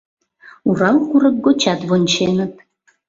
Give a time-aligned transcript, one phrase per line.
[0.69, 2.53] Урал курык гочат вонченыт.